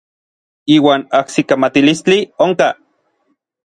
[0.75, 2.71] Iuan ajsikamatilistli onkaj.